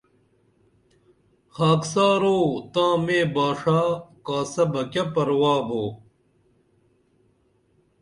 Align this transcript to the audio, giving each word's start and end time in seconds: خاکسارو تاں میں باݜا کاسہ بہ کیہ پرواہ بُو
خاکسارو 1.55 2.39
تاں 2.73 2.93
میں 3.05 3.25
باݜا 3.33 3.81
کاسہ 4.25 4.63
بہ 4.71 4.81
کیہ 4.91 5.03
پرواہ 5.13 5.61
بُو 5.67 5.83